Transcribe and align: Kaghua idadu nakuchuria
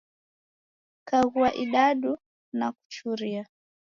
Kaghua 1.07 1.49
idadu 1.63 2.11
nakuchuria 2.57 3.43